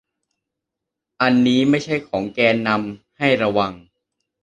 [1.21, 3.73] อันนี้ไม่ใช่ของแกนนำ ให้ระวัง